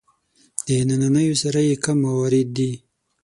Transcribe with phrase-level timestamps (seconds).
[0.65, 2.71] د نننیو سره یې کم موارد دي.